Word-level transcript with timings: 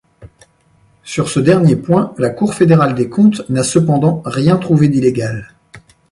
Sur 1.03 1.29
ce 1.29 1.39
dernier 1.39 1.75
point, 1.75 2.15
la 2.17 2.31
cour 2.31 2.55
fédérale 2.55 2.95
des 2.95 3.07
comptes 3.07 3.47
n'a 3.51 3.61
cependant 3.61 4.23
rien 4.25 4.57
trouvé 4.57 4.89
d'illégal. 4.89 5.53